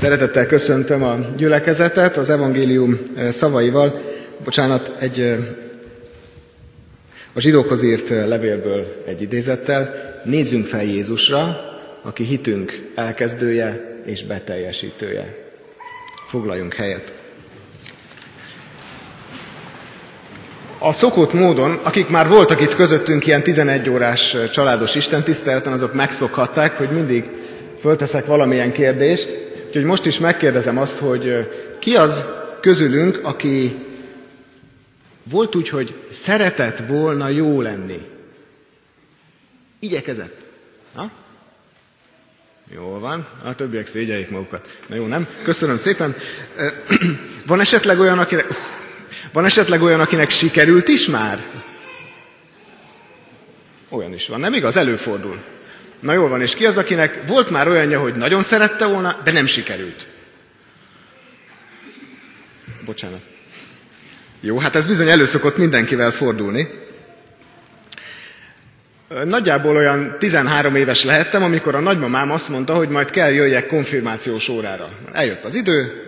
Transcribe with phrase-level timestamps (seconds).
[0.00, 4.00] Szeretettel köszöntöm a gyülekezetet az evangélium eh, szavaival.
[4.44, 5.38] Bocsánat, egy eh,
[7.32, 9.94] a zsidókhoz írt eh, levélből egy idézettel.
[10.24, 11.60] Nézzünk fel Jézusra,
[12.02, 15.36] aki hitünk elkezdője és beteljesítője.
[16.26, 17.12] Foglaljunk helyet.
[20.78, 26.76] A szokott módon, akik már voltak itt közöttünk ilyen 11 órás családos istentiszteleten, azok megszokhatták,
[26.76, 27.24] hogy mindig
[27.80, 32.24] fölteszek valamilyen kérdést, Úgyhogy most is megkérdezem azt, hogy ki az
[32.60, 33.86] közülünk, aki
[35.30, 38.06] volt úgy, hogy szeretett volna jó lenni.
[39.78, 40.36] Igyekezett.
[40.94, 41.10] Na?
[42.74, 44.76] Jól van, a többiek szégyeljék magukat.
[44.86, 45.28] Na jó, nem?
[45.42, 46.16] Köszönöm szépen.
[47.46, 48.46] Van esetleg olyan, akinek,
[49.32, 51.42] van esetleg olyan, akinek sikerült is már?
[53.88, 54.76] Olyan is van, nem igaz?
[54.76, 55.38] Előfordul.
[56.00, 59.32] Na jól van, és ki az, akinek volt már olyanja, hogy nagyon szerette volna, de
[59.32, 60.06] nem sikerült?
[62.84, 63.20] Bocsánat.
[64.40, 66.68] Jó, hát ez bizony előszokott mindenkivel fordulni.
[69.24, 74.48] Nagyjából olyan 13 éves lehettem, amikor a nagymamám azt mondta, hogy majd kell jöjjek konfirmációs
[74.48, 74.88] órára.
[75.12, 76.04] Eljött az idő,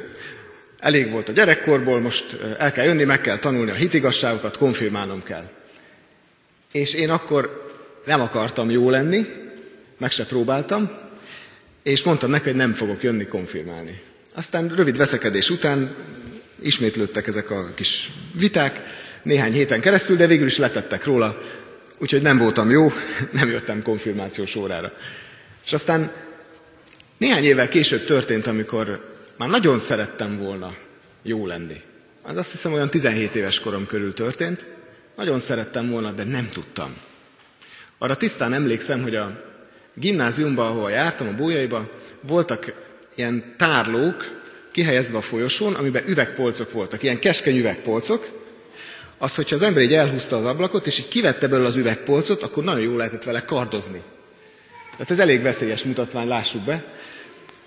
[0.78, 5.50] elég volt a gyerekkorból, most el kell jönni, meg kell tanulni a hitigasságokat, konfirmálnom kell.
[6.72, 7.70] És én akkor
[8.04, 9.26] nem akartam jó lenni,
[10.02, 10.90] meg se próbáltam,
[11.82, 14.02] és mondtam neki, hogy nem fogok jönni konfirmálni.
[14.34, 15.94] Aztán rövid veszekedés után
[16.62, 18.80] ismétlődtek ezek a kis viták,
[19.22, 21.42] néhány héten keresztül, de végül is letettek róla,
[21.98, 22.92] úgyhogy nem voltam jó,
[23.40, 24.92] nem jöttem konfirmációs órára.
[25.64, 26.12] És aztán
[27.18, 30.76] néhány évvel később történt, amikor már nagyon szerettem volna
[31.22, 31.80] jó lenni.
[32.22, 34.64] Az azt hiszem olyan 17 éves korom körül történt.
[35.16, 36.96] Nagyon szerettem volna, de nem tudtam.
[37.98, 39.50] Arra tisztán emlékszem, hogy a
[39.94, 41.90] gimnáziumban, ahol jártam, a bójaiba,
[42.20, 42.74] voltak
[43.14, 44.40] ilyen tárlók
[44.72, 48.28] kihelyezve a folyosón, amiben üvegpolcok voltak, ilyen keskeny üvegpolcok,
[49.18, 52.64] az, hogyha az ember így elhúzta az ablakot, és így kivette belőle az üvegpolcot, akkor
[52.64, 54.02] nagyon jól lehetett vele kardozni.
[54.90, 56.84] Tehát ez elég veszélyes mutatvány, lássuk be.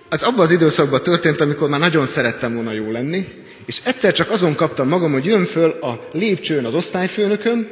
[0.09, 4.31] Az abban az időszakban történt, amikor már nagyon szerettem volna jó lenni, és egyszer csak
[4.31, 7.69] azon kaptam magam, hogy jön föl a lépcsőn az osztályfőnököm,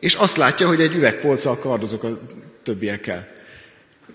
[0.00, 2.18] és azt látja, hogy egy üvegpolccal kardozok a
[2.62, 3.28] többiekkel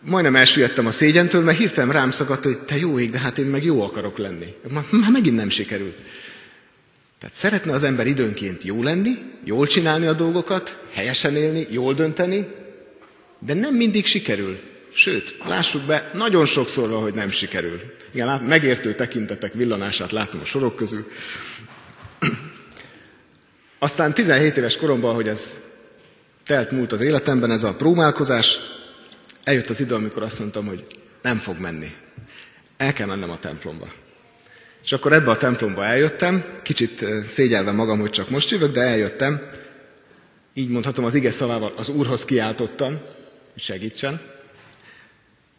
[0.07, 3.45] majdnem elsüllyedtem a szégyentől, mert hirtelen rám szakadt, hogy te jó ég, de hát én
[3.45, 4.53] meg jó akarok lenni.
[4.89, 5.97] Már megint nem sikerült.
[7.19, 9.11] Tehát szeretne az ember időnként jó lenni,
[9.43, 12.47] jól csinálni a dolgokat, helyesen élni, jól dönteni,
[13.39, 14.59] de nem mindig sikerül.
[14.93, 17.81] Sőt, lássuk be, nagyon sokszor van, hogy nem sikerül.
[18.11, 21.07] Igen, megértő tekintetek villanását látom a sorok közül.
[23.79, 25.55] Aztán 17 éves koromban, hogy ez
[26.45, 28.59] telt múlt az életemben, ez a próbálkozás,
[29.47, 30.85] eljött az idő, amikor azt mondtam, hogy
[31.21, 31.91] nem fog menni.
[32.77, 33.91] El kell mennem a templomba.
[34.83, 39.49] És akkor ebbe a templomba eljöttem, kicsit szégyelve magam, hogy csak most jövök, de eljöttem.
[40.53, 42.99] Így mondhatom, az ige szavával az Úrhoz kiáltottam,
[43.53, 44.21] hogy segítsen.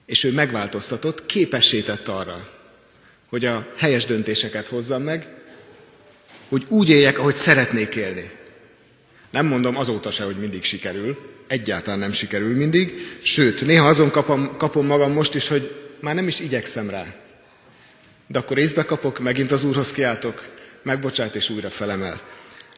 [0.06, 2.48] És ő megváltoztatott, képessé tett arra,
[3.28, 5.26] hogy a helyes döntéseket hozzam meg,
[6.48, 8.30] hogy úgy éljek, ahogy szeretnék élni.
[9.30, 14.56] Nem mondom azóta se, hogy mindig sikerül, egyáltalán nem sikerül mindig, sőt, néha azon kapom,
[14.56, 17.14] kapom magam most is, hogy már nem is igyekszem rá.
[18.26, 20.48] De akkor észbe kapok, megint az Úrhoz kiáltok,
[20.82, 22.20] megbocsát és újra felemel.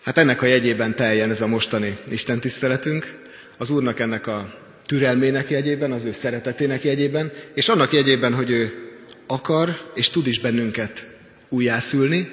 [0.02, 3.18] Hát ennek a jegyében teljen ez a mostani Isten tiszteletünk,
[3.58, 4.54] az Úrnak ennek a
[4.86, 8.88] türelmének jegyében, az ő szeretetének jegyében, és annak jegyében, hogy ő
[9.26, 11.06] akar és tud is bennünket
[11.48, 12.28] újjászülni,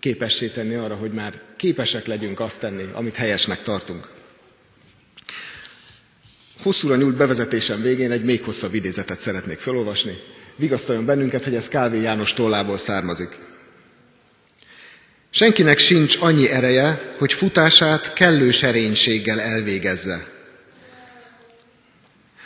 [0.00, 4.08] képessé tenni arra, hogy már képesek legyünk azt tenni, amit helyesnek tartunk.
[6.62, 10.16] Hosszúra nyúlt bevezetésem végén egy még hosszabb idézetet szeretnék felolvasni.
[10.56, 13.28] Vigasztaljon bennünket, hogy ez Kálvé János tollából származik.
[15.30, 20.26] Senkinek sincs annyi ereje, hogy futását kellő serénységgel elvégezze.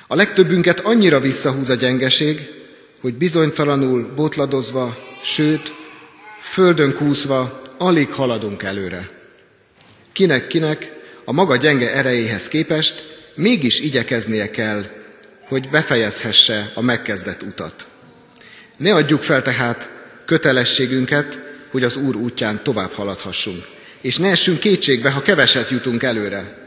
[0.07, 2.49] A legtöbbünket annyira visszahúz a gyengeség,
[3.01, 5.75] hogy bizonytalanul botladozva, sőt,
[6.41, 9.09] földön kúszva alig haladunk előre.
[10.13, 10.92] Kinek-kinek
[11.25, 14.84] a maga gyenge erejéhez képest mégis igyekeznie kell,
[15.48, 17.86] hogy befejezhesse a megkezdett utat.
[18.77, 19.91] Ne adjuk fel tehát
[20.25, 21.41] kötelességünket,
[21.71, 23.65] hogy az Úr útján tovább haladhassunk,
[24.01, 26.66] és ne essünk kétségbe, ha keveset jutunk előre.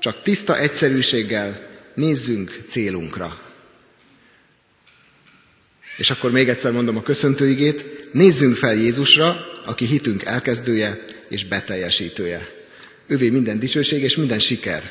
[0.00, 3.38] Csak tiszta egyszerűséggel nézzünk célunkra.
[5.96, 12.48] És akkor még egyszer mondom a köszöntőigét, nézzünk fel Jézusra, aki hitünk elkezdője és beteljesítője.
[13.06, 14.82] Ővé minden dicsőség és minden siker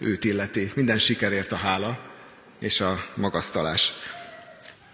[0.00, 0.70] őt illeti.
[0.74, 1.98] Minden sikerért a hála
[2.60, 3.92] és a magasztalás.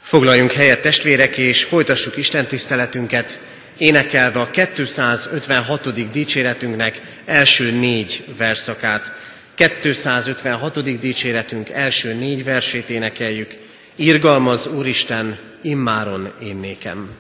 [0.01, 3.41] Foglaljunk helyet testvérek, és folytassuk Isten tiszteletünket,
[3.77, 6.11] énekelve a 256.
[6.11, 9.13] dicséretünknek első négy verszakát.
[9.55, 10.99] 256.
[11.01, 13.55] dicséretünk első négy versét énekeljük.
[13.97, 17.11] Irgalmaz Úristen, immáron én nékem.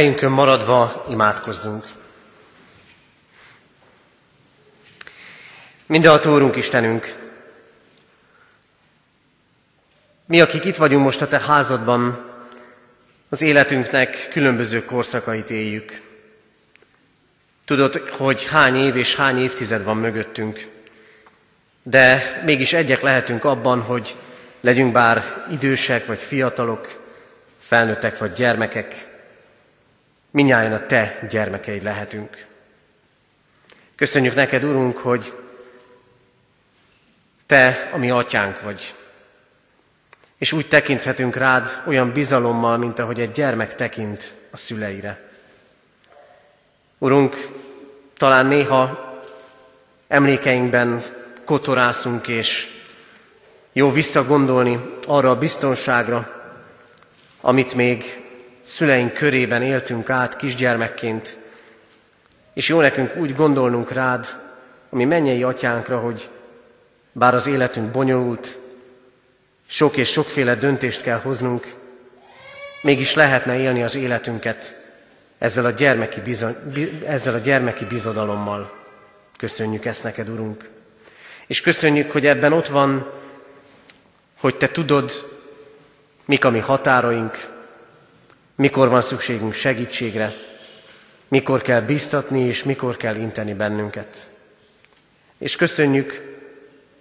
[0.00, 1.84] Helyünkön maradva imádkozzunk.
[5.86, 7.14] Mindenható Úrunk Istenünk,
[10.26, 12.30] mi, akik itt vagyunk most a Te házadban,
[13.28, 16.00] az életünknek különböző korszakait éljük.
[17.64, 20.66] Tudod, hogy hány év és hány évtized van mögöttünk,
[21.82, 24.16] de mégis egyek lehetünk abban, hogy
[24.60, 27.02] legyünk bár idősek vagy fiatalok,
[27.58, 29.08] felnőttek vagy gyermekek,
[30.30, 32.46] minnyáján a Te gyermekeid lehetünk.
[33.96, 35.32] Köszönjük neked, Urunk, hogy
[37.46, 38.94] Te a mi atyánk vagy,
[40.38, 45.28] és úgy tekinthetünk rád olyan bizalommal, mint ahogy egy gyermek tekint a szüleire.
[46.98, 47.48] Urunk,
[48.16, 49.08] talán néha
[50.08, 51.04] emlékeinkben
[51.44, 52.68] kotorászunk, és
[53.72, 56.42] jó visszagondolni arra a biztonságra,
[57.40, 58.04] amit még
[58.70, 61.36] szüleink körében éltünk át kisgyermekként,
[62.54, 64.26] és jó nekünk úgy gondolnunk rád,
[64.90, 66.28] ami mennyei atyánkra, hogy
[67.12, 68.58] bár az életünk bonyolult,
[69.68, 71.74] sok és sokféle döntést kell hoznunk,
[72.82, 74.80] mégis lehetne élni az életünket
[75.38, 76.56] ezzel a gyermeki, bizony,
[77.06, 78.72] ezzel a gyermeki bizodalommal.
[79.36, 80.68] Köszönjük ezt neked, Urunk.
[81.46, 83.10] És köszönjük, hogy ebben ott van,
[84.38, 85.12] hogy Te tudod,
[86.24, 87.58] mik a mi határaink,
[88.60, 90.32] mikor van szükségünk segítségre,
[91.28, 94.30] mikor kell biztatni és mikor kell inteni bennünket.
[95.38, 96.38] És köszönjük,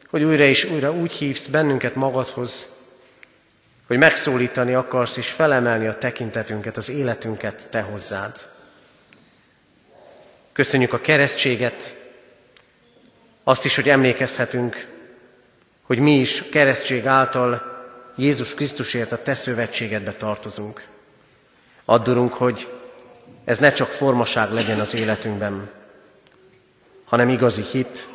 [0.09, 2.69] hogy újra és újra úgy hívsz bennünket magadhoz,
[3.87, 8.37] hogy megszólítani akarsz és felemelni a tekintetünket, az életünket te hozzád.
[10.51, 11.95] Köszönjük a keresztséget,
[13.43, 14.87] azt is, hogy emlékezhetünk,
[15.81, 17.61] hogy mi is keresztség által
[18.15, 20.97] Jézus Krisztusért a te szövetségedbe tartozunk.
[21.89, 22.71] Addurunk, hogy
[23.43, 25.71] ez ne csak formaság legyen az életünkben,
[27.05, 28.09] hanem igazi hit,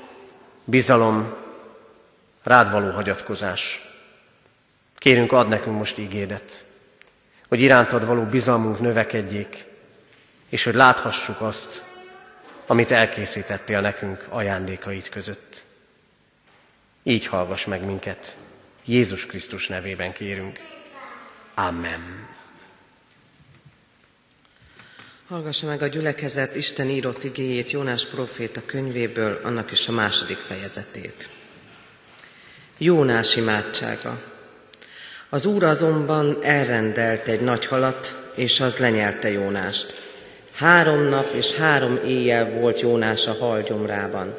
[0.65, 1.35] bizalom,
[2.43, 3.89] rád való hagyatkozás.
[4.97, 6.65] Kérünk, ad nekünk most ígédet,
[7.49, 9.65] hogy irántad való bizalmunk növekedjék,
[10.49, 11.85] és hogy láthassuk azt,
[12.67, 15.65] amit elkészítettél nekünk ajándékait között.
[17.03, 18.37] Így hallgass meg minket,
[18.85, 20.59] Jézus Krisztus nevében kérünk.
[21.55, 22.34] Amen.
[25.29, 31.29] Hallgassa meg a gyülekezet Isten írott igéjét Jónás proféta könyvéből, annak is a második fejezetét.
[32.79, 34.23] Jónás imádsága.
[35.29, 40.03] Az Úr azonban elrendelt egy nagy halat, és az lenyelte Jónást.
[40.53, 44.35] Három nap és három éjjel volt Jónás a halgyomrában.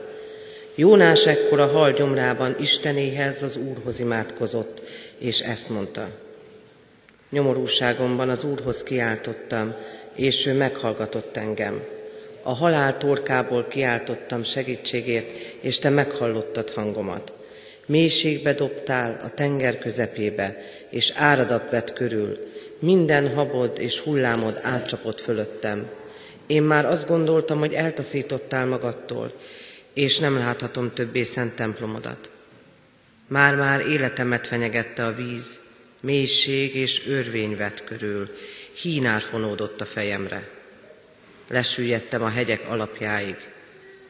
[0.76, 4.82] Jónás ekkor a halgyomrában Istenéhez, az Úrhoz imádkozott,
[5.18, 6.10] és ezt mondta.
[7.30, 9.76] Nyomorúságomban az Úrhoz kiáltottam,
[10.16, 11.84] és ő meghallgatott engem.
[12.44, 17.34] A halál torkából kiáltottam segítségért, és te meghallottad hangomat.
[17.86, 20.58] Mélységbe dobtál a tenger közepébe,
[20.90, 22.38] és áradat vett körül.
[22.80, 25.90] Minden habod és hullámod átcsapott fölöttem.
[26.48, 29.34] Én már azt gondoltam, hogy eltaszítottál magadtól,
[29.94, 32.30] és nem láthatom többé szent templomodat.
[33.28, 35.60] Már-már életemet fenyegette a víz,
[36.02, 38.30] mélység és örvény vett körül,
[38.82, 40.50] hínár fonódott a fejemre.
[41.48, 43.36] Lesüllyedtem a hegyek alapjáig,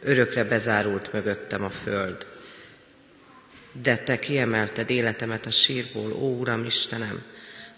[0.04, 2.28] örökre bezárult mögöttem a föld.
[3.72, 7.24] De te kiemelted életemet a sírból, ó Uram Istenem,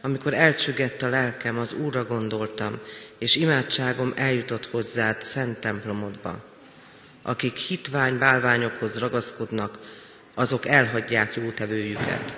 [0.01, 2.79] amikor elcsüggett a lelkem, az Úrra gondoltam,
[3.17, 6.44] és imádságom eljutott hozzád szent templomodba.
[7.22, 9.79] Akik hitvány bálványokhoz ragaszkodnak,
[10.34, 12.38] azok elhagyják jótevőjüket.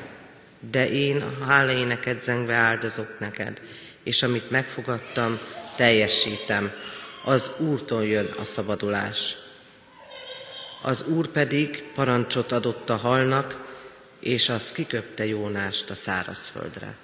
[0.71, 3.61] De én a hálaéneket zengve áldozok neked,
[4.09, 5.39] és amit megfogadtam,
[5.75, 6.71] teljesítem.
[7.23, 9.35] Az Úrtól jön a szabadulás.
[10.81, 13.67] Az Úr pedig parancsot adott a halnak,
[14.19, 16.95] és az kiköpte Jónást a szárazföldre.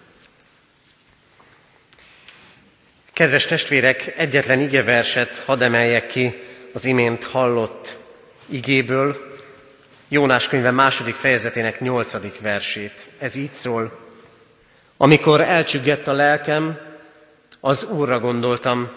[3.13, 6.43] Kedves testvérek, egyetlen igeverset hadd emeljek ki
[6.73, 7.97] az imént hallott
[8.45, 9.33] igéből,
[10.07, 13.09] Jónás könyve második fejezetének nyolcadik versét.
[13.19, 14.03] Ez így szól.
[14.97, 16.84] Amikor elcsüggett a lelkem,
[17.65, 18.91] az Úrra gondoltam,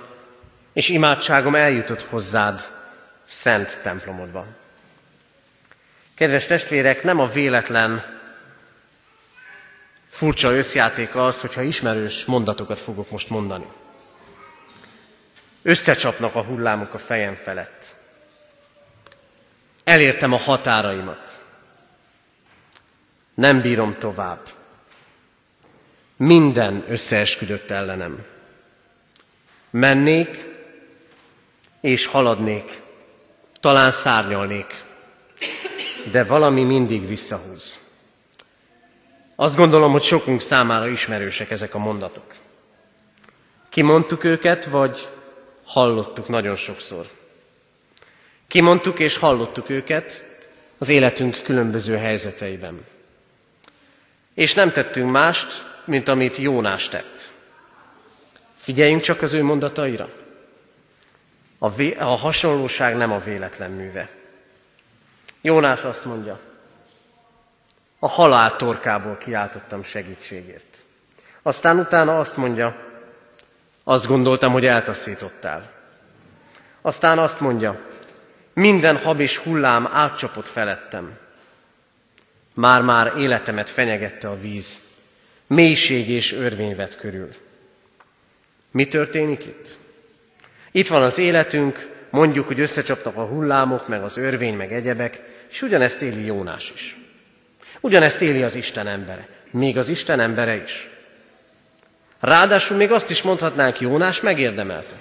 [0.73, 2.61] és imádságom eljutott hozzád,
[3.25, 4.47] szent templomodba.
[6.15, 8.05] Kedves testvérek, nem a véletlen
[10.07, 13.67] furcsa összjáték az, hogyha ismerős mondatokat fogok most mondani.
[15.63, 17.95] Összecsapnak a hullámok a fejem felett.
[19.85, 21.39] Elértem a határaimat.
[23.35, 24.41] Nem bírom tovább.
[26.17, 28.37] Minden összeesküdött ellenem.
[29.79, 30.45] Mennék
[31.81, 32.71] és haladnék,
[33.61, 34.85] talán szárnyalnék,
[36.11, 37.79] de valami mindig visszahúz.
[39.37, 42.25] Azt gondolom, hogy sokunk számára ismerősek ezek a mondatok.
[43.69, 45.09] Kimondtuk őket, vagy
[45.65, 47.07] hallottuk nagyon sokszor.
[48.49, 50.25] Kimondtuk és hallottuk őket
[50.79, 52.85] az életünk különböző helyzeteiben.
[54.35, 55.47] És nem tettünk mást,
[55.85, 57.37] mint amit Jónás tett.
[58.69, 60.09] Figyeljünk csak az ő mondataira.
[61.59, 64.09] A, vé- a hasonlóság nem a véletlen műve.
[65.41, 66.41] Jónás azt mondja,
[67.99, 70.77] a halál torkából kiáltottam segítségért.
[71.43, 72.77] Aztán utána azt mondja,
[73.85, 75.71] azt gondoltam, hogy eltaszítottál.
[76.81, 77.81] Aztán azt mondja,
[78.53, 81.19] minden hab és hullám átcsapott felettem.
[82.55, 84.81] Már-már életemet fenyegette a víz,
[85.47, 87.47] mélység és örvény vett körül.
[88.71, 89.79] Mi történik itt?
[90.71, 95.21] Itt van az életünk, mondjuk, hogy összecsaptak a hullámok, meg az örvény, meg egyebek,
[95.51, 96.97] és ugyanezt éli Jónás is.
[97.81, 100.91] Ugyanezt éli az Isten embere, még az Isten embere is.
[102.21, 104.95] Ráadásul még azt is mondhatnánk, Jónás megérdemelte.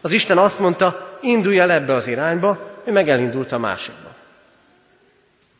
[0.00, 4.14] Az Isten azt mondta, indulj el ebbe az irányba, ő meg elindult a másikba.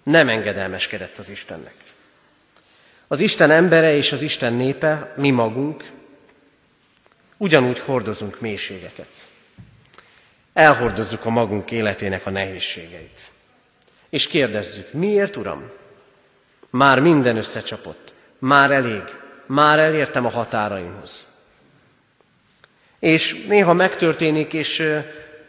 [0.02, 1.74] Nem engedelmeskedett az Istennek.
[3.08, 5.84] Az Isten embere és az Isten népe, mi magunk,
[7.36, 9.28] ugyanúgy hordozunk mélységeket.
[10.52, 13.30] elhordozzuk a magunk életének a nehézségeit.
[14.08, 15.70] És kérdezzük, miért, Uram?
[16.70, 19.02] Már minden összecsapott, már elég,
[19.46, 21.26] már elértem a határaimhoz.
[22.98, 25.00] És néha megtörténik, és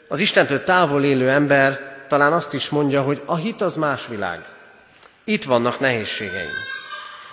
[0.08, 4.46] az Istentől távol élő ember talán azt is mondja, hogy a hit az más világ.
[5.24, 6.50] Itt vannak nehézségeim.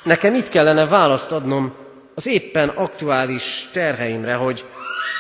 [0.03, 1.84] Nekem itt kellene választ adnom
[2.15, 4.65] az éppen aktuális terheimre, hogy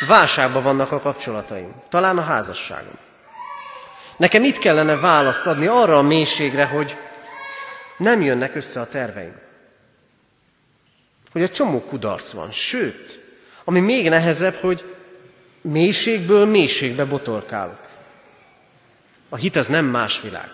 [0.08, 2.98] válságban vannak a kapcsolataim, talán a házasságom.
[4.16, 6.96] Nekem itt kellene választ adni arra a mélységre, hogy
[7.96, 9.34] nem jönnek össze a terveim.
[11.32, 13.22] Hogy egy csomó kudarc van, sőt,
[13.64, 14.94] ami még nehezebb, hogy
[15.60, 17.80] mélységből mélységbe botorkálok.
[19.28, 20.50] A hit az nem más világ.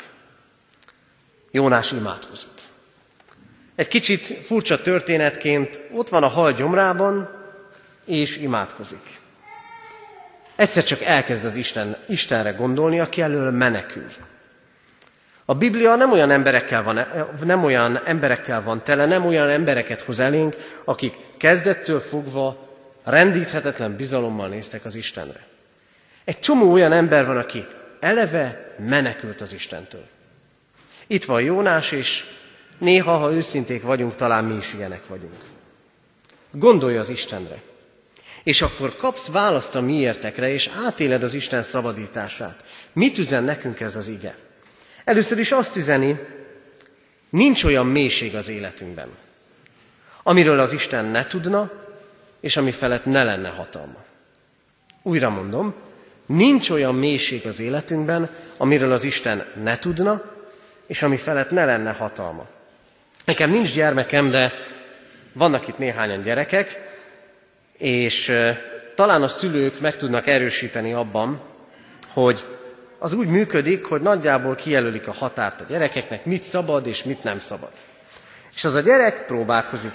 [1.50, 2.59] Jónás imádkozik.
[3.80, 7.30] Egy kicsit furcsa történetként ott van a hal gyomrában,
[8.04, 9.18] és imádkozik.
[10.56, 14.06] Egyszer csak elkezd az Isten, Istenre gondolni, aki elől menekül.
[15.44, 17.06] A Biblia nem olyan, emberekkel van,
[17.44, 24.48] nem olyan emberekkel van tele, nem olyan embereket hoz elénk, akik kezdettől fogva rendíthetetlen bizalommal
[24.48, 25.46] néztek az Istenre.
[26.24, 27.66] Egy csomó olyan ember van, aki
[28.00, 30.06] eleve menekült az Istentől.
[31.06, 32.24] Itt van Jónás, és
[32.80, 35.40] néha, ha őszinték vagyunk, talán mi is ilyenek vagyunk.
[36.50, 37.62] Gondolj az Istenre.
[38.42, 42.64] És akkor kapsz választ a miértekre, és átéled az Isten szabadítását.
[42.92, 44.36] Mit üzen nekünk ez az ige?
[45.04, 46.20] Először is azt üzeni,
[47.30, 49.08] nincs olyan mélység az életünkben,
[50.22, 51.70] amiről az Isten ne tudna,
[52.40, 54.04] és ami felett ne lenne hatalma.
[55.02, 55.74] Újra mondom,
[56.26, 60.22] nincs olyan mélység az életünkben, amiről az Isten ne tudna,
[60.86, 62.46] és ami felett ne lenne hatalma.
[63.30, 64.52] Nekem nincs gyermekem, de
[65.32, 66.80] vannak itt néhányan gyerekek,
[67.78, 68.32] és
[68.94, 71.40] talán a szülők meg tudnak erősíteni abban,
[72.12, 72.44] hogy
[72.98, 77.40] az úgy működik, hogy nagyjából kijelölik a határt a gyerekeknek, mit szabad és mit nem
[77.40, 77.70] szabad.
[78.54, 79.94] És az a gyerek próbálkozik.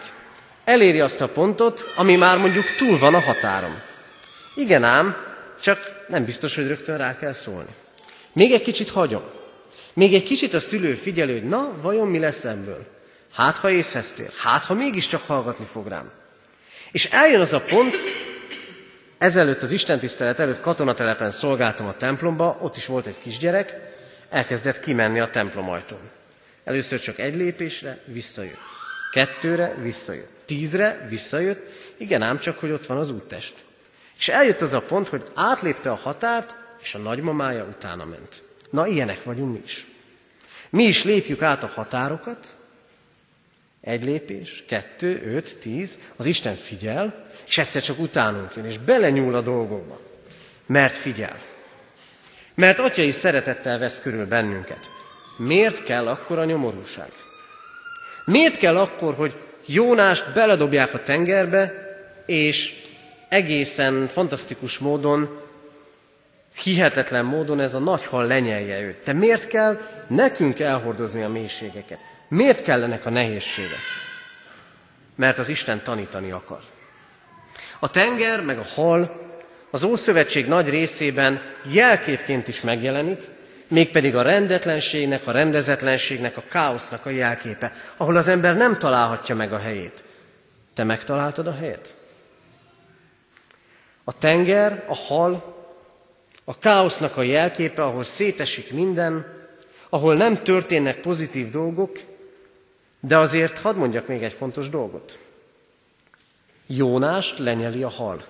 [0.64, 3.82] Eléri azt a pontot, ami már mondjuk túl van a határom.
[4.56, 5.16] Igen ám,
[5.62, 7.74] csak nem biztos, hogy rögtön rá kell szólni.
[8.34, 9.24] Még egy kicsit hagyom.
[9.94, 12.94] Még egy kicsit a szülő figyelő, hogy na, vajon mi lesz ebből?
[13.36, 16.12] Hát, ha észhez tér, hát, ha mégiscsak hallgatni fog rám.
[16.92, 17.96] És eljön az a pont,
[19.18, 23.74] ezelőtt az Isten tisztelet előtt katonatelepen szolgáltam a templomba, ott is volt egy kisgyerek,
[24.30, 26.10] elkezdett kimenni a templom ajtón.
[26.64, 28.60] Először csak egy lépésre, visszajött.
[29.12, 30.30] Kettőre, visszajött.
[30.46, 31.70] Tízre, visszajött.
[31.98, 33.54] Igen, ám csak, hogy ott van az úttest.
[34.18, 38.44] És eljött az a pont, hogy átlépte a határt, és a nagymamája utána ment.
[38.70, 39.86] Na, ilyenek vagyunk mi is.
[40.70, 42.56] Mi is lépjük át a határokat,
[43.86, 49.36] egy lépés, kettő, öt, tíz, az Isten figyel, és egyszer csak utánunk jön, és belenyúl
[49.36, 50.00] a dolgokba.
[50.66, 51.40] Mert figyel.
[52.56, 54.92] Mert atyai szeretettel vesz körül bennünket.
[55.38, 57.10] Miért kell akkor a nyomorúság?
[58.26, 59.34] Miért kell akkor, hogy
[59.66, 61.74] Jónást beledobják a tengerbe,
[62.26, 62.82] és
[63.30, 65.40] egészen fantasztikus módon,
[66.64, 69.04] hihetetlen módon ez a nagy hal lenyelje őt.
[69.04, 72.00] De miért kell nekünk elhordozni a mélységeket?
[72.36, 73.80] Miért kellenek a nehézségek?
[75.16, 76.60] Mert az Isten tanítani akar.
[77.80, 79.24] A tenger meg a hal
[79.72, 83.30] az Ószövetség nagy részében jelképként is megjelenik,
[83.68, 89.54] mégpedig a rendetlenségnek, a rendezetlenségnek, a káosznak a jelképe, ahol az ember nem találhatja meg
[89.54, 90.04] a helyét.
[90.74, 91.96] Te megtaláltad a helyet?
[94.04, 95.56] A tenger, a hal,
[96.44, 99.26] a káosznak a jelképe, ahol szétesik minden,
[99.90, 102.14] ahol nem történnek pozitív dolgok,
[103.08, 105.20] de azért hadd mondjak még egy fontos dolgot.
[106.68, 108.26] Jónást lenyeli a hal,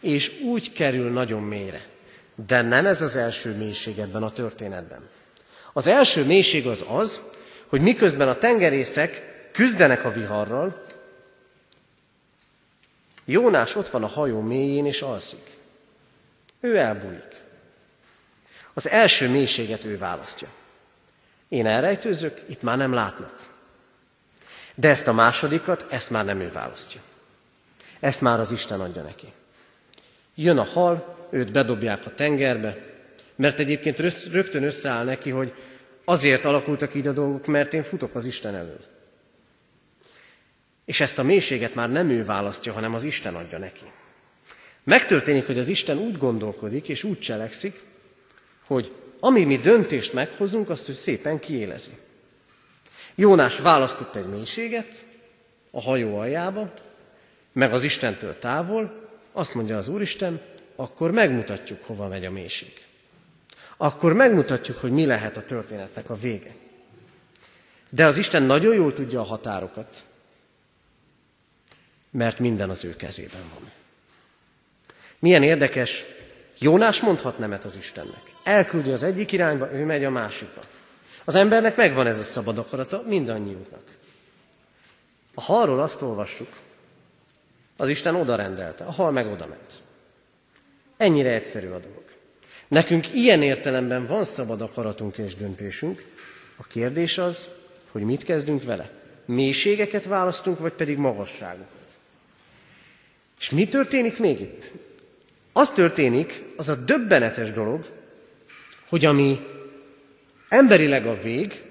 [0.00, 1.86] és úgy kerül nagyon mélyre.
[2.46, 5.08] De nem ez az első mélység ebben a történetben.
[5.72, 7.20] Az első mélység az az,
[7.66, 10.82] hogy miközben a tengerészek küzdenek a viharral,
[13.24, 15.50] Jónás ott van a hajó mélyén és alszik.
[16.60, 17.42] Ő elbújik.
[18.74, 20.48] Az első mélységet ő választja.
[21.48, 23.53] Én elrejtőzök, itt már nem látnak.
[24.74, 27.00] De ezt a másodikat, ezt már nem ő választja.
[28.00, 29.32] Ezt már az Isten adja neki.
[30.34, 32.76] Jön a hal, őt bedobják a tengerbe,
[33.36, 33.98] mert egyébként
[34.32, 35.52] rögtön összeáll neki, hogy
[36.04, 38.80] azért alakultak így a dolgok, mert én futok az Isten elől.
[40.84, 43.84] És ezt a mélységet már nem ő választja, hanem az Isten adja neki.
[44.84, 47.80] Megtörténik, hogy az Isten úgy gondolkodik és úgy cselekszik,
[48.66, 51.90] hogy ami mi döntést meghozunk, azt ő szépen kiélezi.
[53.14, 55.04] Jónás választott egy mélységet
[55.70, 56.72] a hajó aljába,
[57.52, 60.40] meg az Istentől távol, azt mondja az Úristen,
[60.76, 62.72] akkor megmutatjuk, hova megy a mélység.
[63.76, 66.54] Akkor megmutatjuk, hogy mi lehet a történetnek a vége.
[67.88, 70.04] De az Isten nagyon jól tudja a határokat,
[72.10, 73.70] mert minden az ő kezében van.
[75.18, 76.04] Milyen érdekes,
[76.58, 78.34] Jónás mondhat nemet az Istennek.
[78.44, 80.60] Elküldi az egyik irányba, ő megy a másikba.
[81.24, 83.82] Az embernek megvan ez a szabad akarata, mindannyiunknak.
[85.34, 86.48] A halról azt olvassuk,
[87.76, 89.82] az Isten oda rendelte, a hal meg oda ment.
[90.96, 92.02] Ennyire egyszerű a dolog.
[92.68, 96.04] Nekünk ilyen értelemben van szabad akaratunk és döntésünk.
[96.56, 97.48] A kérdés az,
[97.90, 98.90] hogy mit kezdünk vele.
[99.24, 101.96] Mélységeket választunk, vagy pedig magasságokat.
[103.40, 104.70] És mi történik még itt?
[105.52, 107.86] Az történik, az a döbbenetes dolog,
[108.88, 109.53] hogy ami
[110.54, 111.62] emberileg a vég,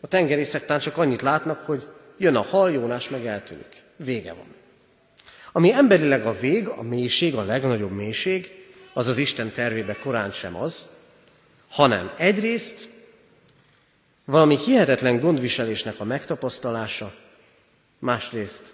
[0.00, 1.86] a tengerészek tán csak annyit látnak, hogy
[2.18, 3.82] jön a hal, Jónás meg eltűnik.
[3.96, 4.54] Vége van.
[5.52, 8.50] Ami emberileg a vég, a mélység, a legnagyobb mélység,
[8.92, 10.86] az az Isten tervébe korán sem az,
[11.68, 12.88] hanem egyrészt
[14.24, 17.14] valami hihetetlen gondviselésnek a megtapasztalása,
[17.98, 18.72] másrészt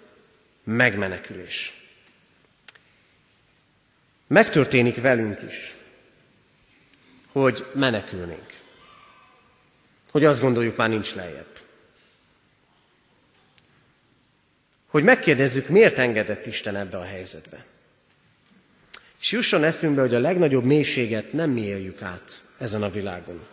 [0.63, 1.85] megmenekülés.
[4.27, 5.75] Megtörténik velünk is,
[7.31, 8.56] hogy menekülnénk.
[10.11, 11.59] Hogy azt gondoljuk, már nincs lejjebb.
[14.87, 17.65] Hogy megkérdezzük, miért engedett Isten ebbe a helyzetbe.
[19.19, 23.45] És jusson eszünkbe, hogy a legnagyobb mélységet nem mi éljük át ezen a világon.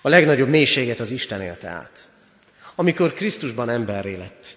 [0.00, 2.08] A legnagyobb mélységet az Isten élte át.
[2.74, 4.56] Amikor Krisztusban emberré lett,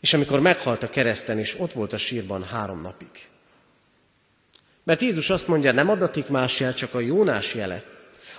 [0.00, 3.28] és amikor meghalt a kereszten, és ott volt a sírban három napig.
[4.82, 7.84] Mert Jézus azt mondja, nem adatik más jel, csak a Jónás jele.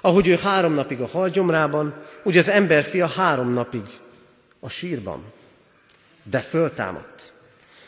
[0.02, 3.84] Ahogy ő három napig a halgyomrában, úgy az emberfia három napig
[4.60, 5.24] a sírban.
[6.24, 7.34] De föltámadt.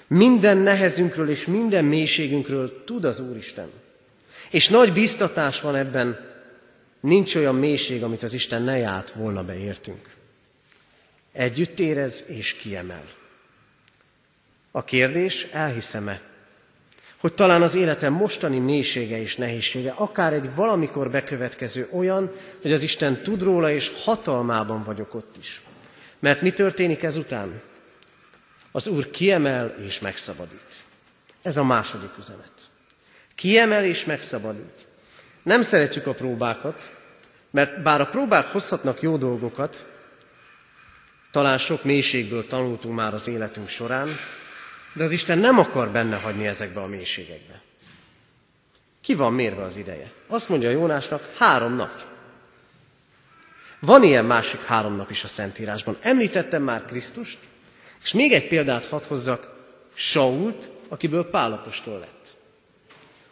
[0.07, 3.69] Minden nehezünkről és minden mélységünkről tud az Úristen.
[4.49, 6.19] És nagy biztatás van ebben,
[6.99, 10.09] nincs olyan mélység, amit az Isten ne járt volna beértünk.
[11.31, 13.03] Együtt érez és kiemel.
[14.71, 16.21] A kérdés, elhiszem-e,
[17.19, 22.83] hogy talán az életem mostani mélysége és nehézsége, akár egy valamikor bekövetkező olyan, hogy az
[22.83, 25.61] Isten tud róla, és hatalmában vagyok ott is.
[26.19, 27.61] Mert mi történik ezután?
[28.71, 30.83] Az Úr kiemel és megszabadít.
[31.41, 32.53] Ez a második üzenet.
[33.35, 34.85] Kiemel és megszabadít.
[35.43, 36.89] Nem szeretjük a próbákat,
[37.51, 39.85] mert bár a próbák hozhatnak jó dolgokat,
[41.31, 44.07] talán sok mélységből tanultunk már az életünk során,
[44.93, 47.61] de az Isten nem akar benne hagyni ezekbe a mélységekbe.
[49.01, 50.11] Ki van mérve az ideje?
[50.27, 52.05] Azt mondja Jónásnak, három nap.
[53.79, 55.97] Van ilyen másik három nap is a Szentírásban.
[56.01, 57.37] Említettem már Krisztust,
[58.03, 59.55] és még egy példát hadd hozzak,
[59.93, 62.35] Sault, akiből Pálapostól lett.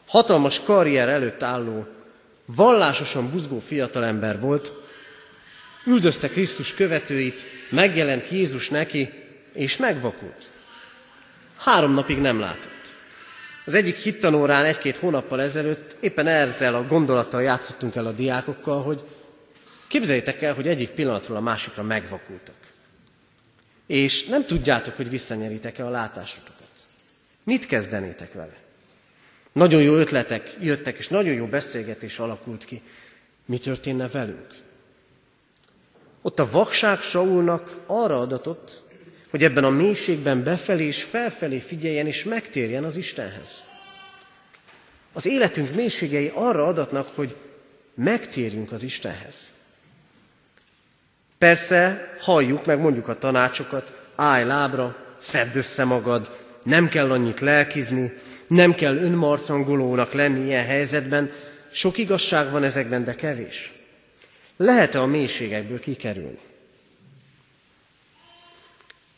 [0.07, 1.87] Hatalmas karrier előtt álló,
[2.45, 4.73] vallásosan buzgó fiatalember volt,
[5.85, 9.09] üldözte Krisztus követőit, megjelent Jézus neki,
[9.53, 10.51] és megvakult.
[11.57, 12.95] Három napig nem látott.
[13.65, 19.03] Az egyik hittanórán egy-két hónappal ezelőtt éppen ezzel a gondolattal játszottunk el a diákokkal, hogy
[19.87, 22.55] képzeljétek el, hogy egyik pillanatról a másikra megvakultak.
[23.87, 26.69] És nem tudjátok, hogy visszanyeritek-e a látásotokat.
[27.43, 28.57] Mit kezdenétek vele?
[29.51, 32.81] Nagyon jó ötletek jöttek, és nagyon jó beszélgetés alakult ki.
[33.45, 34.47] Mi történne velünk?
[36.21, 38.83] Ott a vakság Saulnak arra adatott,
[39.29, 43.63] hogy ebben a mélységben befelé és felfelé figyeljen és megtérjen az Istenhez.
[45.13, 47.35] Az életünk mélységei arra adatnak, hogy
[47.95, 49.49] megtérjünk az Istenhez.
[51.37, 58.13] Persze halljuk meg mondjuk a tanácsokat, állj lábra, szedd össze magad, nem kell annyit lelkizni,
[58.47, 61.31] nem kell önmarcangolónak lenni ilyen helyzetben,
[61.71, 63.73] sok igazság van ezekben, de kevés.
[64.57, 66.39] Lehet-e a mélységekből kikerülni?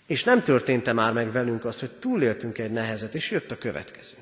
[0.08, 4.17] És nem történt-e már meg velünk az, hogy túléltünk egy nehezet, és jött a következő.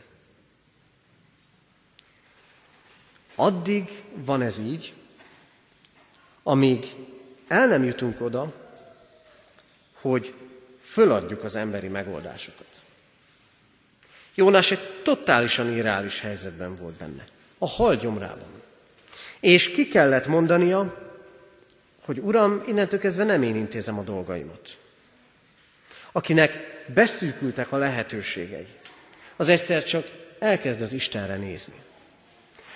[3.36, 4.94] Addig van ez így,
[6.44, 6.86] amíg
[7.48, 8.54] el nem jutunk oda,
[9.94, 10.34] hogy
[10.80, 12.84] föladjuk az emberi megoldásokat.
[14.34, 17.26] Jónás egy totálisan irreális helyzetben volt benne.
[17.58, 18.62] A halgyomrában.
[19.40, 21.04] És ki kellett mondania,
[22.02, 24.78] hogy Uram, innentől kezdve nem én intézem a dolgaimat
[26.16, 28.68] akinek beszűkültek a lehetőségei,
[29.36, 30.08] az egyszer csak
[30.40, 31.74] elkezd az Istenre nézni.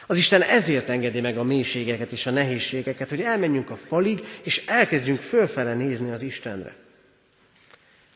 [0.08, 4.66] Az Isten ezért engedi meg a mélységeket és a nehézségeket, hogy elmenjünk a falig, és
[4.66, 6.76] elkezdjünk fölfele nézni az Istenre.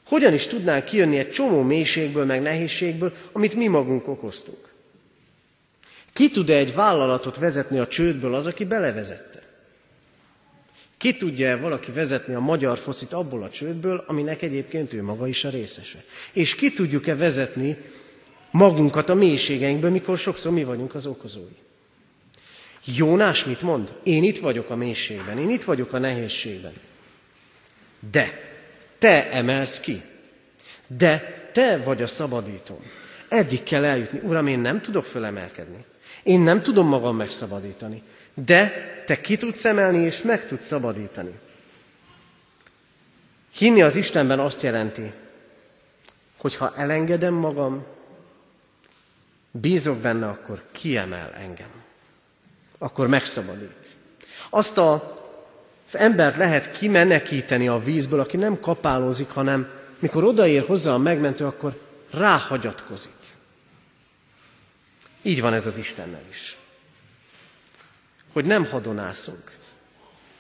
[0.06, 4.70] Hogyan is tudnánk kijönni egy csomó mélységből, meg nehézségből, amit mi magunk okoztunk?
[6.14, 9.33] Ki tud-e egy vállalatot vezetni a csődből az, aki belevezette?
[11.04, 15.44] Ki tudja valaki vezetni a magyar foszit abból a csődből, aminek egyébként ő maga is
[15.44, 16.04] a részese?
[16.34, 17.78] És ki tudjuk-e vezetni
[18.52, 21.56] magunkat a mélységeinkből, mikor sokszor mi vagyunk az okozói?
[22.86, 23.94] Jónás mit mond?
[24.04, 26.74] Én itt vagyok a mélységben, én itt vagyok a nehézségben.
[28.12, 28.40] De
[28.98, 30.02] te emelsz ki.
[30.88, 32.82] De te vagy a szabadító.
[33.28, 34.20] Eddig kell eljutni.
[34.20, 35.86] Uram, én nem tudok fölemelkedni.
[36.24, 38.04] Én nem tudom magam megszabadítani.
[38.34, 41.40] De te ki tudsz emelni, és meg tudsz szabadítani.
[43.54, 45.12] Hinni az Istenben azt jelenti,
[46.38, 47.86] hogy ha elengedem magam,
[49.52, 51.70] bízok benne, akkor kiemel engem.
[52.78, 53.96] Akkor megszabadít.
[54.50, 55.18] Azt a,
[55.86, 59.70] az embert lehet kimenekíteni a vízből, aki nem kapálózik, hanem
[60.00, 61.80] mikor odaér hozzá a megmentő, akkor
[62.12, 63.12] ráhagyatkozik.
[65.22, 66.58] Így van ez az Istennel is.
[68.34, 69.52] Hogy nem hadonászunk.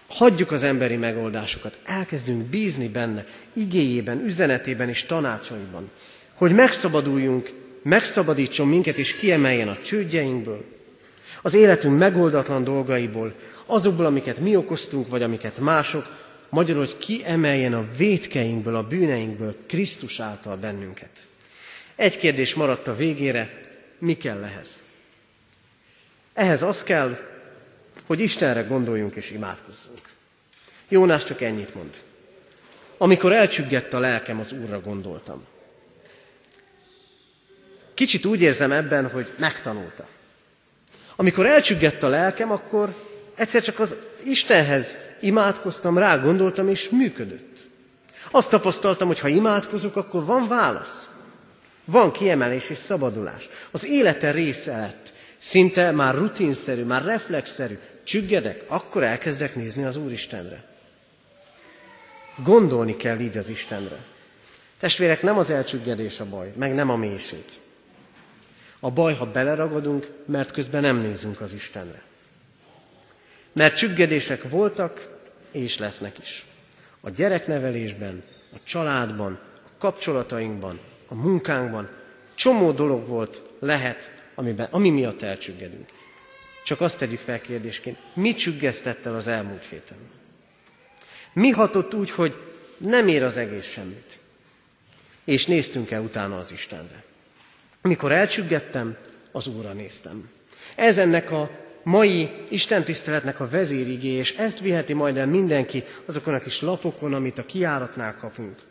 [0.08, 5.90] Hagyjuk az emberi megoldásokat, elkezdünk bízni benne, igéjében, üzenetében és tanácsaiban,
[6.34, 7.52] hogy megszabaduljunk,
[7.84, 10.66] megszabadítson minket és kiemeljen a csődjeinkből,
[11.42, 13.34] az életünk megoldatlan dolgaiból,
[13.66, 16.06] azokból, amiket mi okoztunk, vagy amiket mások,
[16.50, 21.10] magyarul, hogy kiemeljen a vétkeinkből, a bűneinkből Krisztus által bennünket.
[21.96, 23.62] Egy kérdés maradt a végére,
[24.00, 24.82] mi kell ehhez?
[26.34, 27.18] Ehhez az kell,
[28.06, 30.00] hogy Istenre gondoljunk és imádkozzunk.
[30.88, 32.02] Jónás csak ennyit mond.
[32.98, 35.44] Amikor elcsüggett a lelkem, az Úrra gondoltam.
[37.94, 40.08] Kicsit úgy érzem ebben, hogy megtanulta.
[41.16, 42.96] Amikor elcsüggett a lelkem, akkor
[43.36, 47.58] egyszer csak az Istenhez imádkoztam, rá gondoltam, és működött.
[48.32, 51.10] Azt tapasztaltam, hogy ha imádkozok, akkor van válasz.
[51.86, 53.50] Van kiemelés és szabadulás.
[53.72, 55.14] Az élete része lett.
[55.44, 57.80] Szinte már rutinszerű, már reflexzerű.
[58.04, 60.64] Csüggedek, akkor elkezdek nézni az Úristenre.
[62.44, 63.98] Gondolni kell így az Istenre.
[64.78, 67.44] Testvérek, nem az elcsüggedés a baj, meg nem a mélység.
[68.80, 72.02] A baj, ha beleragadunk, mert közben nem nézünk az Istenre.
[73.52, 75.18] Mert csüggedések voltak,
[75.52, 76.46] és lesznek is.
[77.02, 81.90] A gyereknevelésben, a családban, a kapcsolatainkban, a munkánkban.
[82.36, 85.90] Csomó dolog volt, lehet, amiben, ami miatt elcsüggedünk.
[86.64, 89.98] Csak azt tegyük fel kérdésként, mi csüggesztett el az elmúlt héten?
[91.34, 92.38] Mi hatott úgy, hogy
[92.78, 94.20] nem ér az egész semmit?
[95.24, 97.04] És néztünk el utána az Istenre.
[97.82, 98.98] Amikor elcsüggettem,
[99.32, 100.30] az Úrra néztem.
[100.76, 101.50] Ez ennek a
[101.84, 107.14] mai Isten tiszteletnek a vezérigé, és ezt viheti majd el mindenki azokon a kis lapokon,
[107.14, 108.62] amit a kiáratnál kapunk.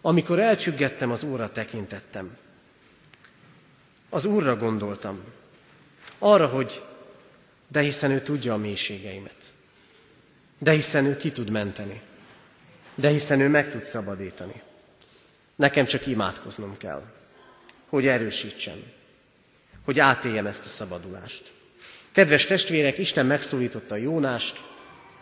[0.00, 2.36] Amikor elcsüggettem, az Úrra tekintettem.
[4.14, 5.20] Az Úrra gondoltam.
[6.18, 6.82] Arra, hogy
[7.68, 9.54] de hiszen ő tudja a mélységeimet.
[10.58, 12.00] De hiszen ő ki tud menteni.
[12.94, 14.62] De hiszen ő meg tud szabadítani.
[15.56, 17.02] Nekem csak imádkoznom kell,
[17.88, 18.82] hogy erősítsem,
[19.84, 21.52] hogy átéljem ezt a szabadulást.
[22.10, 24.60] Kedves testvérek, Isten megszólította Jónást,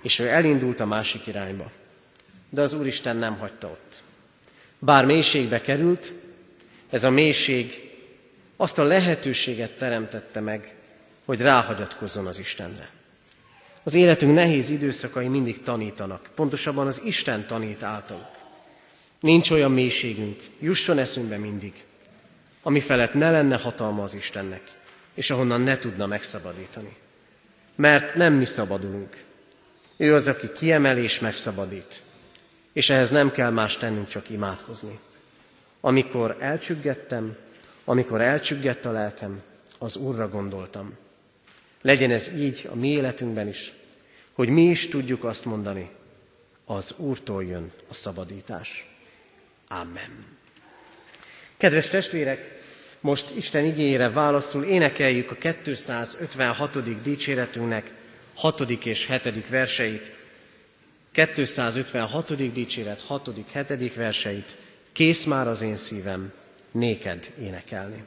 [0.02, 1.70] és ő elindult a másik irányba.
[2.48, 4.02] De az Úristen nem hagyta ott.
[4.78, 6.12] Bár mélységbe került,
[6.90, 7.89] ez a mélység
[8.60, 10.74] azt a lehetőséget teremtette meg,
[11.24, 12.90] hogy ráhagyatkozzon az Istenre.
[13.82, 18.30] Az életünk nehéz időszakai mindig tanítanak, pontosabban az Isten tanít által.
[19.20, 21.72] Nincs olyan mélységünk, jusson eszünkbe mindig,
[22.62, 24.62] ami felett ne lenne hatalma az Istennek,
[25.14, 26.96] és ahonnan ne tudna megszabadítani.
[27.74, 29.16] Mert nem mi szabadulunk.
[29.96, 32.02] Ő az, aki kiemel és megszabadít
[32.72, 34.98] és ehhez nem kell más tennünk, csak imádkozni.
[35.80, 37.36] Amikor elcsüggettem,
[37.84, 39.42] amikor elcsüggett a lelkem,
[39.78, 40.96] az Úrra gondoltam.
[41.82, 43.72] Legyen ez így a mi életünkben is,
[44.32, 45.90] hogy mi is tudjuk azt mondani,
[46.64, 48.84] az Úrtól jön a szabadítás.
[49.68, 50.38] Amen.
[51.56, 52.60] Kedves testvérek,
[53.00, 57.02] most Isten igényére válaszul énekeljük a 256.
[57.02, 57.92] dicséretünknek
[58.34, 58.60] 6.
[58.84, 59.48] és 7.
[59.48, 60.12] verseit.
[61.12, 62.52] 256.
[62.52, 63.30] dicséret 6.
[63.68, 63.94] 7.
[63.94, 64.56] verseit,
[64.92, 66.32] kész már az én szívem,
[66.72, 68.04] néked énekelni.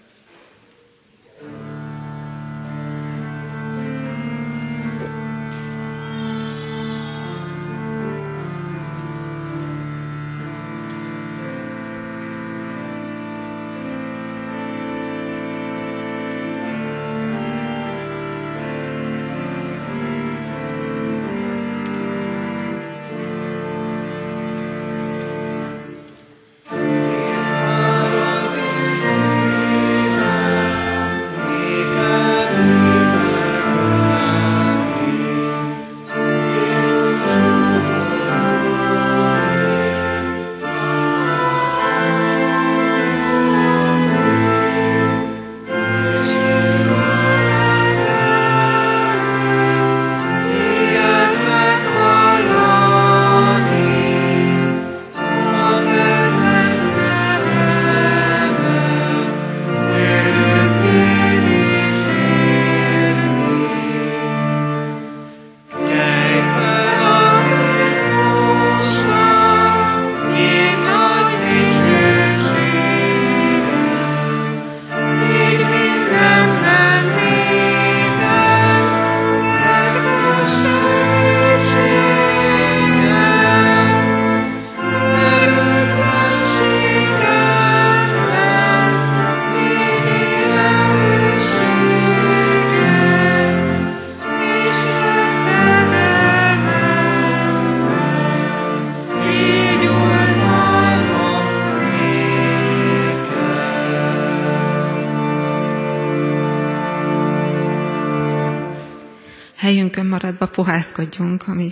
[111.04, 111.72] Fohászkodjunk a mi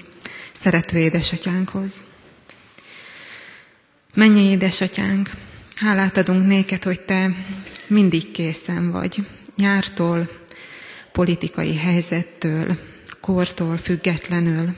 [0.53, 2.03] szerető édesatyánkhoz.
[4.13, 5.29] Menj, édesatyánk,
[5.75, 7.31] hálát adunk néked, hogy te
[7.87, 10.29] mindig készen vagy, nyártól,
[11.11, 12.77] politikai helyzettől,
[13.21, 14.75] kortól függetlenül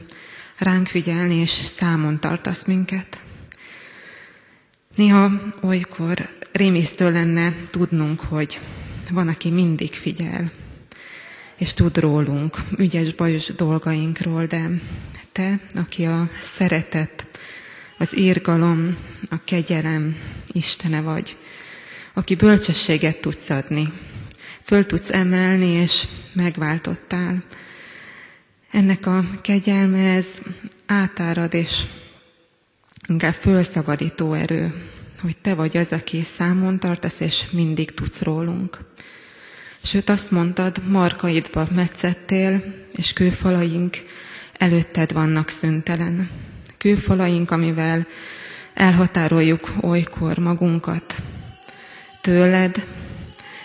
[0.58, 3.20] ránk figyelni és számon tartasz minket.
[4.96, 8.60] Néha olykor rémisztő lenne tudnunk, hogy
[9.12, 10.52] van, aki mindig figyel,
[11.64, 14.70] és tud rólunk, ügyes-bajos dolgainkról, de
[15.32, 17.28] te, aki a szeretet,
[17.98, 18.96] az írgalom,
[19.30, 20.16] a kegyelem
[20.52, 21.38] Istene vagy,
[22.14, 23.94] aki bölcsességet tudsz adni,
[24.64, 27.44] föl tudsz emelni, és megváltottál.
[28.72, 30.28] Ennek a kegyelme ez
[30.86, 31.84] átárad, és
[33.08, 34.74] inkább fölszabadító erő,
[35.22, 38.78] hogy te vagy az, aki számon tartasz, és mindig tudsz rólunk.
[39.84, 43.98] Sőt, azt mondtad, markaidba metszettél, és kőfalaink
[44.58, 46.30] előtted vannak szüntelen.
[46.78, 48.08] Kőfalaink, amivel
[48.74, 51.16] elhatároljuk olykor magunkat
[52.22, 52.86] tőled,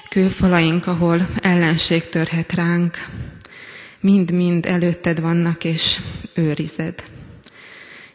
[0.09, 2.97] kőfalaink, ahol ellenség törhet ránk,
[4.01, 6.01] mind-mind előtted vannak, és
[6.35, 7.05] őrized.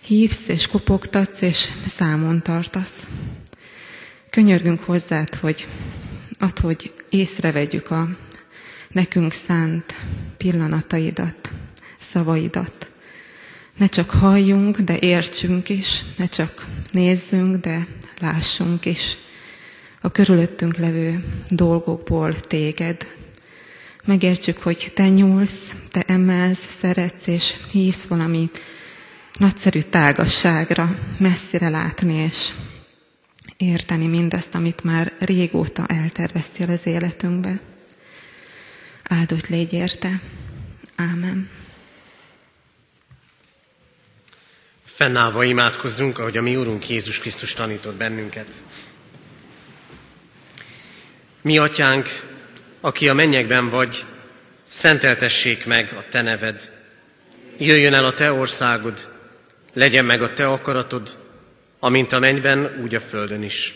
[0.02, 3.08] Hívsz és kopogtatsz, és számon tartasz.
[4.30, 5.68] Könyörgünk hozzád, hogy
[6.39, 8.10] ad, hogy észrevegyük a
[8.91, 9.93] nekünk szánt
[10.38, 11.49] pillanataidat,
[11.99, 12.91] szavaidat.
[13.78, 17.88] Ne csak halljunk, de értsünk is, ne csak nézzünk, de
[18.19, 19.17] lássunk is
[20.02, 23.08] a körülöttünk levő dolgokból téged.
[24.06, 28.49] Megértsük, hogy te nyúlsz, te emelsz, szeretsz és hívsz valami
[29.38, 32.52] nagyszerű tágasságra, messzire látni és
[33.58, 37.60] érteni mindazt, amit már régóta elterveztél az életünkbe.
[39.04, 40.22] Áldott légy érte.
[40.96, 41.50] Ámen.
[44.84, 48.63] Fennállva imádkozzunk, ahogy a mi Úrunk Jézus Krisztus tanított bennünket.
[51.42, 52.10] Mi atyánk,
[52.82, 54.06] aki a mennyekben vagy,
[54.68, 56.72] szenteltessék meg a te neved.
[57.58, 59.13] Jöjjön el a te országod,
[59.74, 61.22] legyen meg a te akaratod,
[61.84, 63.74] amint a mennyben, úgy a földön is.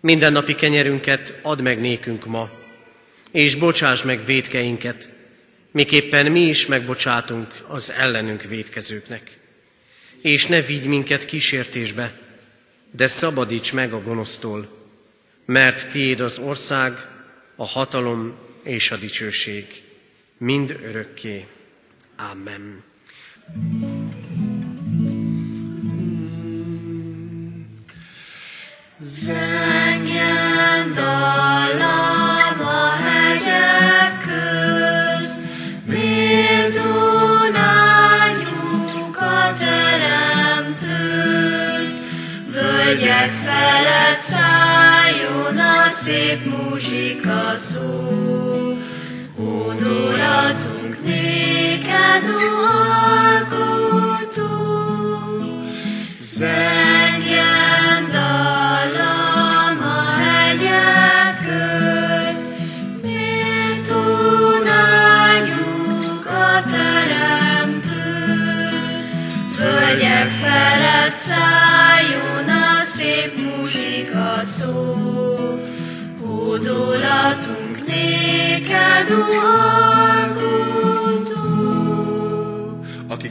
[0.00, 2.50] Minden napi kenyerünket add meg nékünk ma,
[3.32, 5.10] és bocsáss meg védkeinket,
[5.70, 9.38] miképpen mi is megbocsátunk az ellenünk védkezőknek.
[10.20, 12.18] És ne vigy minket kísértésbe,
[12.90, 14.68] de szabadíts meg a gonosztól,
[15.46, 16.92] mert tiéd az ország,
[17.56, 19.66] a hatalom és a dicsőség,
[20.38, 21.46] mind örökké.
[22.32, 22.84] Amen.
[29.08, 35.40] Zengjen dallam a hegyek közt,
[35.86, 40.88] méltón áldjuk a Teremtőt.
[42.52, 48.10] Völgyek felett szálljon a szép muzsika szó,
[49.38, 52.34] Ódolatunk néked, ó
[53.28, 54.50] alkotó.
[56.20, 56.75] Zengjen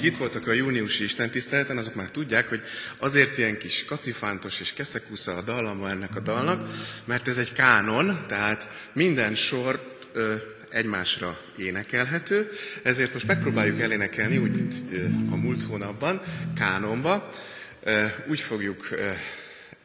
[0.06, 2.62] itt voltak a júniusi istentiszteleten, azok már tudják, hogy
[2.97, 6.70] azért ilyen kis kacifántos és keszekusza a dallama ennek a dalnak,
[7.06, 10.34] mert ez egy kánon, tehát minden sor ö,
[10.70, 12.49] egymásra énekelhető,
[12.84, 16.22] ezért most megpróbáljuk elénekelni, úgy, mint ö, a múlt hónapban,
[16.56, 17.32] kánonba.
[17.84, 19.12] Ö, úgy fogjuk ö,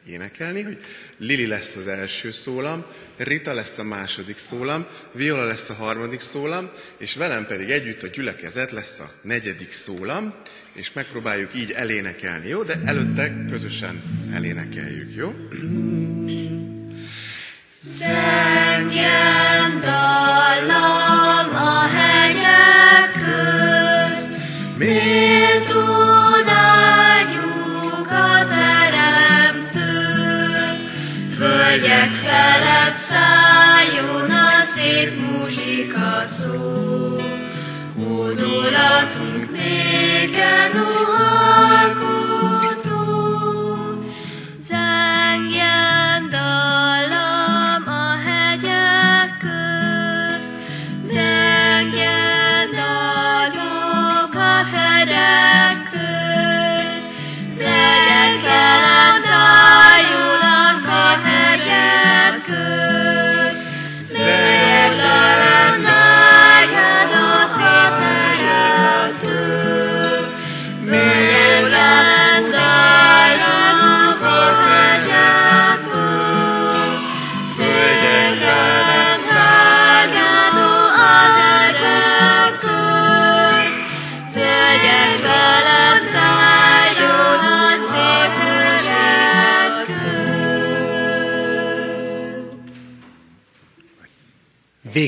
[0.05, 0.77] énekelni, hogy
[1.17, 2.85] Lili lesz az első szólam,
[3.17, 8.07] Rita lesz a második szólam, Viola lesz a harmadik szólam, és velem pedig együtt a
[8.07, 10.33] gyülekezet lesz a negyedik szólam,
[10.73, 12.63] és megpróbáljuk így elénekelni, jó?
[12.63, 15.35] De előtte közösen elénekeljük, jó?
[17.79, 24.29] Zengjen dallam a hegyek közt,
[32.61, 37.17] felett szálljon a szép muzsika szó,
[37.97, 41.11] Hódolatunk néked, ó
[41.59, 42.20] alkotó.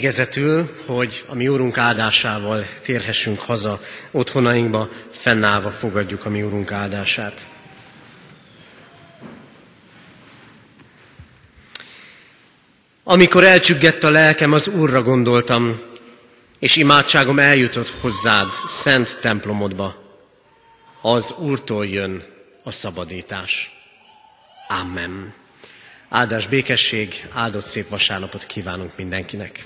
[0.04, 3.82] Végezetül, hogy a mi úrunk áldásával térhessünk haza
[4.12, 7.48] otthonainkba, fennállva fogadjuk a mi úrunk áldását.
[13.04, 15.82] Amikor elcsüggett a lelkem, az Úrra gondoltam,
[16.60, 20.18] és imádságom eljutott hozzád, szent templomodba.
[21.02, 22.24] Az Úrtól jön
[22.64, 23.72] a szabadítás.
[24.82, 25.34] Amen.
[26.10, 29.66] Áldás békesség, áldott szép vasárnapot kívánunk mindenkinek.